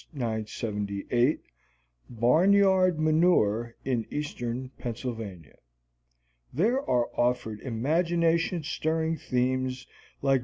978, 0.13 1.43
"Barnyard 2.09 2.99
Manure 2.99 3.75
in 3.85 4.07
Eastern 4.09 4.69
Pennsylvania," 4.79 5.59
there 6.51 6.79
are 6.89 7.09
offered 7.13 7.59
imagination 7.61 8.63
stirring 8.63 9.15
themes 9.15 9.85
like 10.23 10.39
No. 10.39 10.39